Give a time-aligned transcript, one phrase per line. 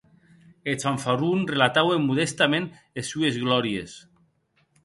[0.71, 2.67] Eth fanfarron relataue modèstament
[3.03, 3.99] es sues glòries.